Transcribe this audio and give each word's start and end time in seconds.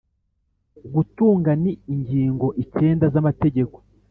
gutunga 0.93 1.51
ni 1.61 1.71
ingingo 1.93 2.47
icyenda 2.63 3.05
z'amategeko 3.13 3.77